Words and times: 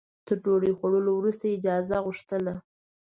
تر 0.25 0.37
ډوډۍ 0.43 0.71
خوړلو 0.77 1.11
وروسته 1.15 1.45
اجازه 1.55 1.97
غوښتله. 2.05 2.53